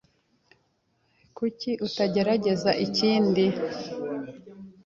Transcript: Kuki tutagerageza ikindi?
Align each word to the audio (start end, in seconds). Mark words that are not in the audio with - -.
Kuki 1.37 1.69
tutagerageza 1.79 2.71
ikindi? 2.85 3.45